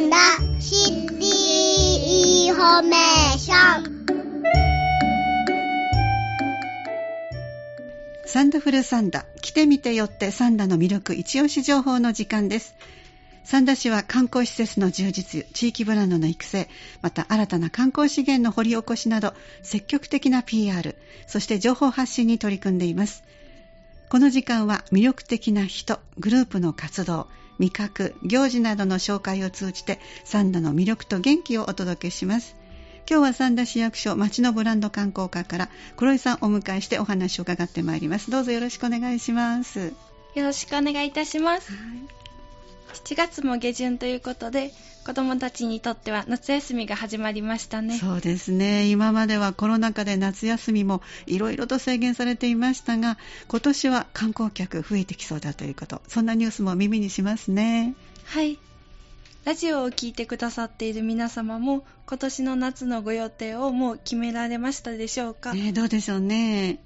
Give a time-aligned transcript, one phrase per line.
[0.00, 0.16] んだ。
[0.60, 4.00] シティインフォメーション。
[8.24, 9.26] サンダフルサンダ。
[9.42, 12.74] 来て見て寄って三田の魅力イチオシ情報の時間です。
[13.44, 16.68] 三田市は観光施設の充実、地域ブランドの育成、
[17.02, 20.96] また新たな観光資源の掘り起こしなど、積極的な PR、
[21.26, 23.24] そして情報発信に取り組んでいます。
[24.08, 27.26] この時間は魅力的な人、グループの活動、
[27.60, 32.56] 味覚、行事などの紹介を通じて、三田の魅力と元気をお届けします。
[33.08, 38.30] 今日は三田市役所町のブランド観光課から黒井さんをお迎えしてお話を伺ってまいります。
[38.30, 39.92] どうぞよろしくお願いします。
[40.34, 41.70] よろしくお願いいたします。
[41.72, 42.19] はい
[43.04, 44.72] 7月も下旬ということで
[45.04, 47.98] 子どもたちにとっては夏休みが始まりましたね。
[47.98, 48.86] そうですね。
[48.88, 53.18] 今まではコロナ禍で夏休みもいろいろと制限されていましたが
[53.48, 56.02] 今年は観光客増えてきそうだということ。
[56.06, 57.94] そんなニュースも耳にしますね。
[58.26, 58.58] はい。
[59.44, 66.78] ラジオを聴いてくださっている皆様も今年の夏のご予定をもう決められましたでしょうか、ね、どうでしょうね。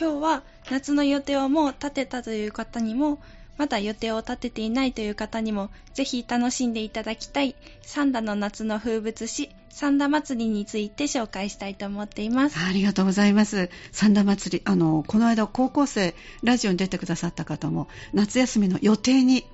[0.00, 3.18] 今日は夏の予定をもう立てたという方にも
[3.58, 12.58] まだ予定を立てていないという方にも、ぜひ楽しんでいただきたい、サンダの夏の風物詩、三田祭りについて紹介したいと思っています。
[12.58, 13.70] ありがとうございます。
[13.92, 19.44] 三田祭り、あの、この間高校生、ラジオに出てくださった方も、夏休みの予定に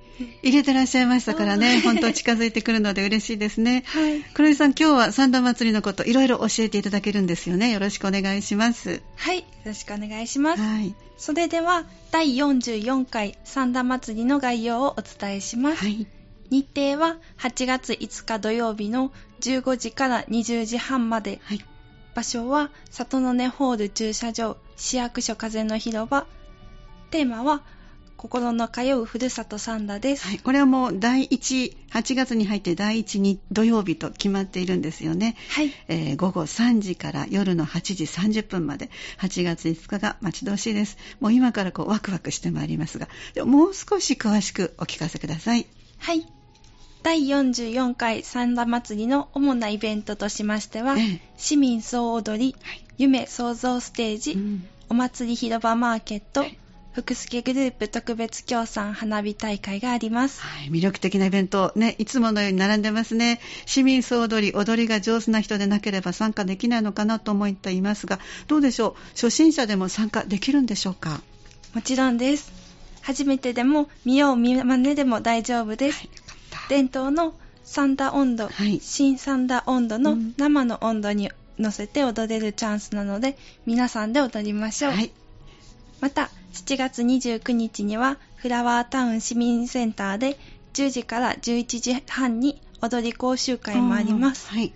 [0.43, 3.83] 入れてらっしゃいましたからね、 本当近づいてくるので嬉しいですね。
[3.87, 4.23] はい。
[4.33, 7.71] 黒井さん、今日は三田祭りのこといろいろ教えていただけるんですよね。
[7.71, 9.01] よろしくお願いします。
[9.15, 10.61] はい、よろしくお願いします。
[10.61, 10.95] はい。
[11.17, 15.83] それでは、第44回三田祭りの概要をお伝えします。
[15.83, 16.07] はい。
[16.49, 19.11] 日程は8月5日土曜日の
[19.45, 21.39] 15時から20時半まで。
[21.43, 21.65] はい。
[22.13, 26.25] 場所は里の根ホール駐車場市役所風の広場。
[27.11, 27.61] テーマは
[28.17, 30.25] 心の通うふるさとサンダです。
[30.25, 35.35] はい、これはもう第1、8月に入って第1に土曜日と決まっているんですよね。
[35.49, 35.71] はい。
[35.87, 40.97] えー、午後3時から夜の8時30分まで、8月5日が待ち遠しいです。
[41.19, 43.09] もう今からこうワクワクしてまいりますが、
[43.45, 45.67] もう少し詳しくお聞かせください。
[45.99, 46.25] はい。
[47.05, 56.57] 第44回三田祭りの主なイベントとしましては、ええ、市民総踊り、はい、夢創造ステージ、うん、お祭り広場マーケット、はい
[56.93, 60.41] 福助グループ特別協賛花火大会があります。
[60.41, 63.41] はい、魅力的なイベント、ね、いつものように並んでますね。
[63.65, 69.09] 市民総踊り、踊りが上手な人でなければ参加できないのかなと思っていますが、どうでしょう？
[69.09, 71.19] 初心者でも参加できるんでしょうか？
[71.73, 72.49] もちろんです。
[73.01, 75.97] 初めてでも見よう見まねでも大丈夫です。
[75.97, 76.09] はい、
[76.69, 77.33] 伝統の
[77.63, 84.91] 三田温度、はい、新三田温度の生の温度に乗せて踊れるチャンスなので、皆さんで踊りましょう。
[84.91, 85.11] はい、
[86.01, 90.37] また、7月29日にはフラワータウン市民センターで
[90.73, 94.47] 10時から11時半に踊り講習会もあります。
[94.49, 94.73] はい。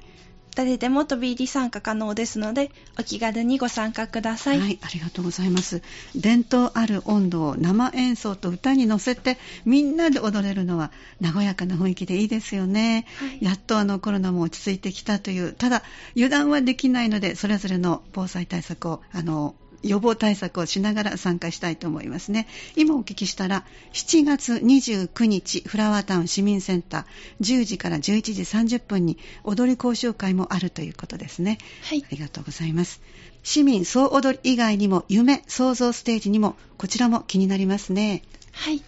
[0.60, 4.60] 誰でも飛び入り参加可能ですので、お気軽にご参加ください。
[4.60, 5.82] はい、ありがとうございます。
[6.18, 13.06] 伝統ある温度を生演奏と歌に乗せて、みんなで踊れるのは、和やかな雰囲気でいいですよね。
[13.20, 15.82] はい、やっとあのコロナも落ち着いてきたという、ただ、
[16.18, 22.48] 油断はできないので、それぞれの防災対策を、あの、予防対策をしながら参加したいと思いますね。
[22.76, 28.02] 今お聞きしたら、7月29日、フラワータウン市民センター、10時から11
[28.34, 31.58] 時30分に踊り講習会もあるということですね。
[31.84, 32.04] はい。
[32.06, 33.02] ありがとうございます。
[33.44, 38.24] 市民総踊り以外にも、夢創造ステージにも、こちらも気になりますね。
[38.52, 38.82] はい。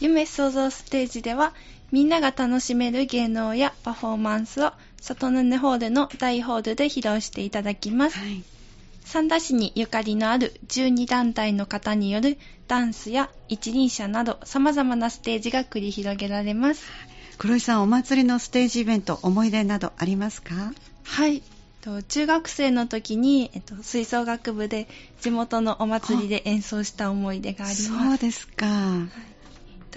[0.00, 1.54] 夢創造ステージでは、
[1.90, 8.18] みんなが楽しめる芸能やパフォーマンスを、外の根ホールの大ホールで披露していただきます。
[8.18, 8.42] はい
[9.10, 12.36] 三田市にゆかりのある12団体の方による
[12.66, 16.84] ダンスや一輪車など様々なステージが繰り広げられます。
[17.38, 20.74] 黒井さん、お祭りのステージイベント、思い出などありますか？
[21.04, 21.42] はい。
[22.08, 24.88] 中学生の時に、えっと、吹奏楽部で
[25.22, 27.86] 地元のお祭りで演奏した思い出があります。
[27.86, 28.66] そうですか。
[28.66, 29.37] はい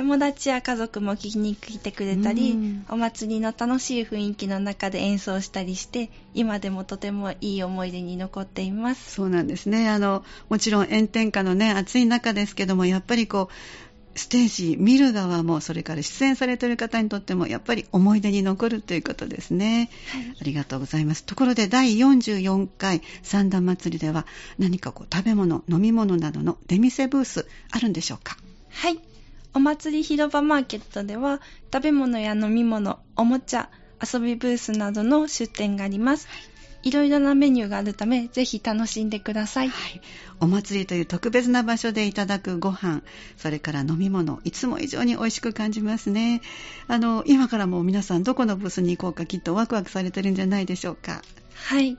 [0.01, 9.11] 友達や家族も聞きに来てくれたり、うん、お祭りの楽しい雰囲気の中で演奏したりして今でもとてもいい思い出に残っています。
[9.11, 9.90] そうなんですね。
[9.90, 21.23] あのもちろん炎天下のね暑い中ですけどもやっぱりこうステージ見る側もそれから出演されている方にとってもやっぱり思い出に残るということですね、はい、ありがとうございます。
[21.23, 24.25] ところで第44回三段祭りでは
[24.58, 28.35] 何かこう食べ物飲み物などの出店ブースあるんでしょうか？
[28.72, 29.10] はい
[29.53, 31.41] お祭り広場マーケットでは
[31.73, 33.69] 食べ物や飲み物、おもちゃ、
[34.01, 36.27] 遊びブースなどの出店があります。
[36.83, 39.69] いろいろなメニューがあるため、ぜひ楽しんでください。
[39.69, 40.01] はい。
[40.39, 43.03] お祭りという特別な場所でいただくご飯、
[43.37, 46.41] それから飲み物、いつも以上に美味しく感じますね。
[46.87, 51.21] あの、今からも皆さんどこのブースに行こうかきっとワクワクされてるんじゃないでしょうか。
[51.53, 51.97] はい。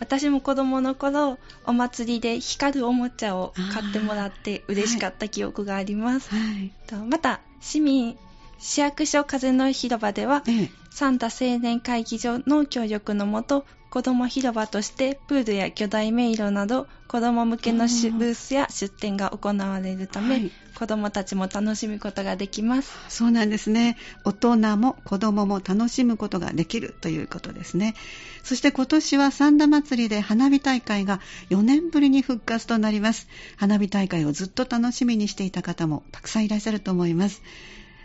[0.00, 6.30] 私も子供の頃、お祭りで光るおもちゃを買ってもらって嬉しかった記憶があります。
[6.30, 6.72] はい、
[7.06, 8.18] また、市民、
[8.60, 22.92] 市役所風の広場では、ええ、サンタ青年会議所の協力のもと、子ども広場としてプールや巨大迷路など子ども向けのブースや出店が行われるため、はい、子どもたちも楽しむことができます。
[23.08, 23.96] そうなんですね。
[24.24, 27.96] 大人も子どもも楽しむことができるということですね。
[28.44, 33.26] そして今年は三田祭りで花火大会が4年ぶりに復活となります。
[33.56, 37.42] 花火大会をずっと楽しみにしていた方もたくさんいらっしゃると思います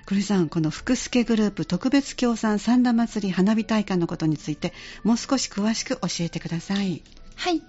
[0.05, 4.71] 栗さん、この福助グループ特別協賛三田祭り花火大会のことについて、
[5.03, 7.01] もう少し詳しく教えてください。
[7.35, 7.63] はい。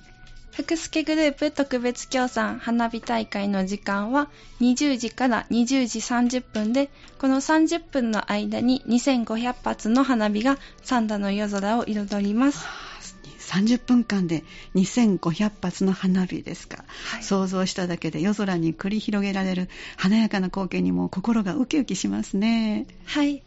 [0.53, 4.31] 福助グループ特別協賛花火大会の時間は
[4.61, 12.67] 20時から20時30分で、この30分の間に2500発の花火が三田の夜空を彩ります。
[13.57, 14.45] 30分間で
[14.75, 22.87] 2500発の花火ですか、はい、想像しただけで夜空に繰り広げられる華やかな光景にも心がウキウキしますね。
[23.05, 23.43] はい。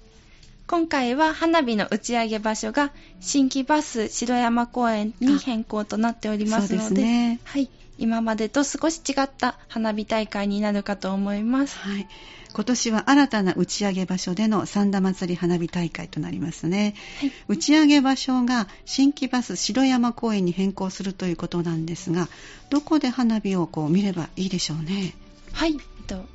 [0.67, 11.77] 今回は花火の打ち上げ場所が新規バス城山公園に変更となっておりますので、ね、はい、今までと少し違った花火大会になるかと思います。
[11.77, 12.07] はい。
[12.51, 22.27] 今年は新たな打ち上げ場所での三田祭り花火大会となりますね、はい、打ち上げ場所が新規バス城山公園に変更するということなんですが
[22.71, 25.13] どこで花火をこう見ればいいでしょうね？
[25.53, 25.77] はい。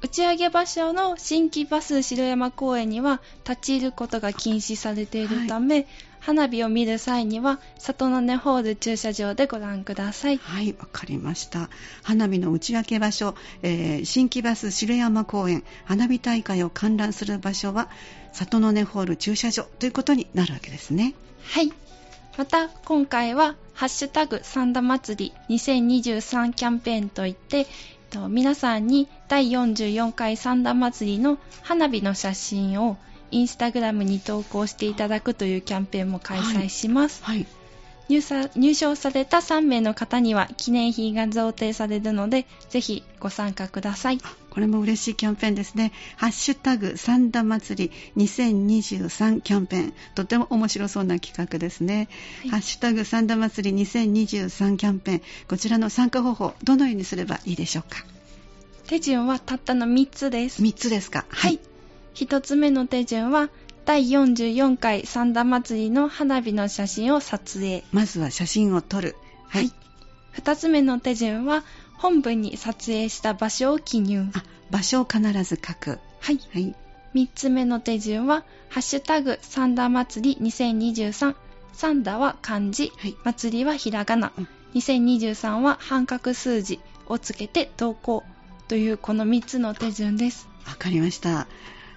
[0.02, 5.86] 打ち上げ場所の新規バス城山公園には立ち入ることが禁止されているため、はい、
[6.24, 10.38] 花火を見る際には里の根ホール駐車場でご覧ください。
[10.38, 11.68] はいわかりました。
[12.02, 17.90] 花火の打ち上げ場所、えー、新規バス城山公園花火大会を観覧する場所は
[18.32, 21.12] 里の根ホール駐車場ということになるわけですね。
[21.42, 21.70] はい。
[22.38, 27.66] また今回はハッシュタグ三田祭り2023キャンペーンといって
[28.30, 32.96] 皆さんに第44回三田祭りの花火の写真を
[33.34, 37.22] インスタグラムに投稿していただくというキャンペーンも開催します。
[37.24, 37.46] はい、はい
[38.06, 38.20] 入
[38.54, 44.18] 入賞された3名の方には記念品が贈呈されるので、ぜひご参加ください。
[44.50, 45.90] これも嬉しいキャンペーンですね。
[46.16, 49.94] ハッシュタグ三田祭り2023キャンペーン。
[50.14, 52.08] とても面白そうな企画ですね。
[52.42, 55.22] はい、ハッシュタグ三田祭り2023キャンペーン。
[55.48, 58.04] こちらの参加方法、どのようにすればいいでしょうか？
[58.86, 60.62] 手順はたったの3つです。
[60.62, 61.24] 3つですか？
[61.30, 61.58] はい。
[62.14, 63.50] 1つ目の手順は、
[63.84, 67.84] 第44回三田祭りの花火の写真を撮影。
[67.92, 69.16] まずは写真を撮る。
[69.48, 69.70] はい。
[70.36, 71.64] 2つ目の手順は、
[71.96, 74.30] 本文に撮影した場所を記入。
[74.32, 75.98] あ、場所を必ず書く。
[76.20, 76.40] はい。
[76.52, 76.74] はい。
[77.14, 81.34] 3つ目の手順は、ハッシュタグ三田祭り2023。
[81.74, 88.22] 三田は漢字、はい、祭りはひらがな、うん、2023は半角数字をつけて投稿
[88.68, 90.48] というこの3つの手順です。
[90.66, 91.46] わかりました。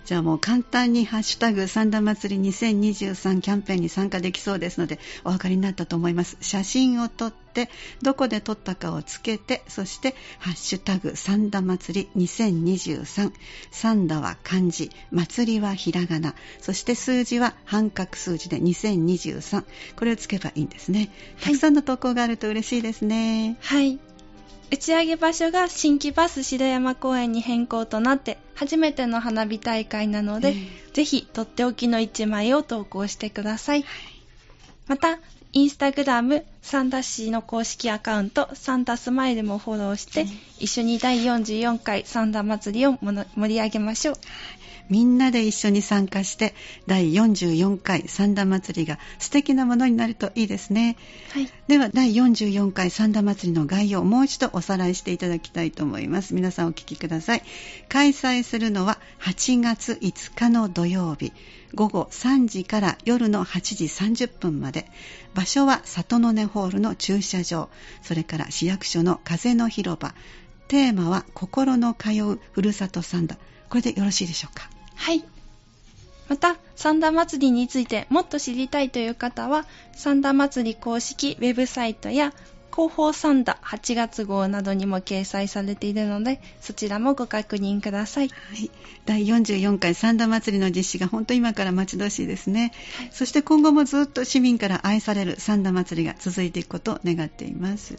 [0.08, 6.38] じゃあもう簡単にハッシュタグ三田祭り2023キャンペーンに参加できそうですのでお分かりになったと思います。
[6.40, 7.70] 写真を撮って
[8.02, 13.34] どこで撮ったかをつけてそしてハッシュタグ三田祭り2023
[13.70, 19.66] 三田は漢字祭りはひらがなそして数字は半角数字で2023
[19.98, 21.10] これをつけばいいんですね。
[21.42, 23.58] たくさんの投稿があると嬉しいですね。
[23.60, 24.00] はい。
[24.70, 30.56] 打ち上げ場所が新規バス白山公園に変更となって初めての花火大会なので、
[30.94, 33.86] ぜひとっておきの一枚を投稿してください。
[34.88, 35.20] また、
[35.54, 40.26] インスタグラムサンダ市の公式アカウントサンダスマイルもフォローして、
[40.60, 44.16] 一緒に第44回サンダ祭りを盛り上げましょう。
[44.90, 46.54] みんなで一緒に参加して
[46.86, 50.98] 第44回三田祭りが素敵なものになるといいですね、
[51.32, 56.34] はい、では第44回三田祭りの概要をもう一度おさらいしていただきたいと思います。
[56.34, 57.44] 皆さんお聞きください。
[57.90, 61.34] 開催するのは8月5日の土曜日。
[61.74, 64.90] 午後3時から夜の8時30分まで。
[65.34, 67.70] 場所は里の根ホールの駐車場。
[68.02, 70.14] それから市役所の風の広場。
[70.68, 73.38] テーマは心の通うふるさと三田。
[73.70, 74.70] これでよろしいでしょうか？
[74.98, 75.24] はい。
[76.28, 82.34] また、三田祭りについてもっと知りたいという方は、三田祭り公式ウェブサイトや
[82.78, 88.30] 広報サンダ8月号などにも掲載されているので、そちらもご確認ください。
[88.30, 88.70] はい。
[89.06, 92.74] 第44回サンダ祭りの実施が本当今から待ち遠しいですね。
[92.98, 97.96] はい、そして今後もずっと市民から愛されるサンダ祭りが続いていくことを願っています。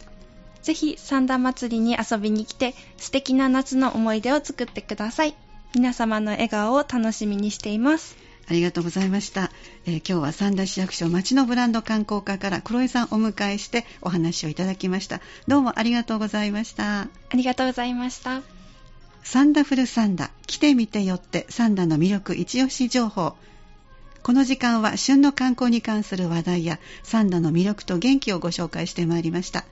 [0.62, 5.34] ぜひサンダ祭りに遊びに来て素敵な夏の思い出を作ってください。
[5.74, 8.16] 皆様の笑顔を楽しみにしています。
[8.48, 9.50] ありがとうございました、
[9.84, 15.20] えー、今日は三田市役所町のブランド観光課から黒井さんお迎えしてお話をいただきました。
[15.46, 17.02] どうもありがとうございました。
[17.02, 18.42] ありがとうございました。
[19.22, 23.34] サンダフルサンダ来てみてよってサンダの魅力一押し情報。
[24.22, 29.64] この時間は旬の観光に関する話題やサンダの魅力と元気をご紹介してまいりました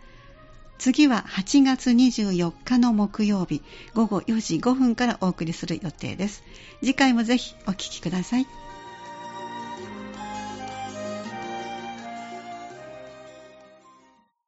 [0.78, 3.62] 次は8月24日の木曜日
[3.94, 6.44] 午後4時5分からお送りする予定です。
[6.80, 8.46] 次回もぜひお聴きください。